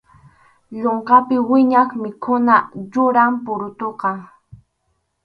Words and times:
Yunkapi 0.81 1.35
wiñaq 1.49 1.89
mikhuna 2.03 2.55
yuram 2.93 3.33
purutuqa. 3.43 4.11